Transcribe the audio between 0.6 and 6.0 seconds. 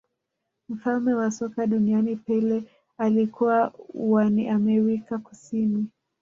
mfalme wa soka duniani pele alikuwa wa ni amerika kusini